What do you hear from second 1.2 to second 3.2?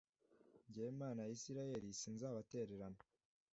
ya Israheli, sinzabatererana.